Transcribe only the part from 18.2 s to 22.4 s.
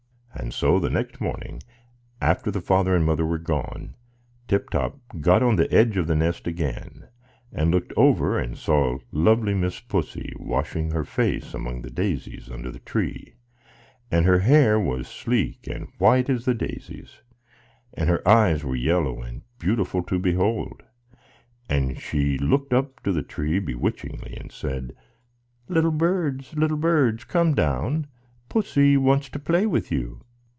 eyes were yellow and beautiful to behold, and she